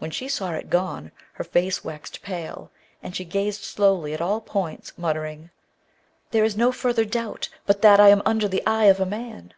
When 0.00 0.10
she 0.10 0.26
saw 0.28 0.50
it 0.54 0.68
gone 0.68 1.12
her 1.34 1.44
face 1.44 1.84
waxed 1.84 2.22
pale, 2.22 2.72
and 3.04 3.14
she 3.14 3.24
gazed 3.24 3.62
slowly 3.62 4.12
at 4.12 4.20
all 4.20 4.40
points, 4.40 4.92
muttering, 4.98 5.50
'There 6.32 6.42
is 6.42 6.56
no 6.56 6.72
further 6.72 7.04
doubt 7.04 7.50
but 7.64 7.80
that 7.80 8.00
I 8.00 8.08
am 8.08 8.20
under 8.26 8.48
the 8.48 8.66
eye 8.66 8.86
of 8.86 8.98
a 8.98 9.06
man!' 9.06 9.54